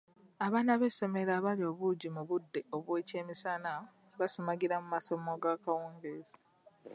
[0.45, 3.71] Abaana b'essomero abalya obuugi mu budde bw'ekyemisana
[4.19, 6.37] basumagirira mu masomo g'akawungeezi.